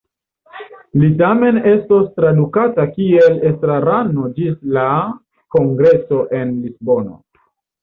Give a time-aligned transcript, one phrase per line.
[1.01, 4.89] Li tamen estos traktata kiel estrarano ĝis la
[5.59, 7.17] kongreso en Lisbono.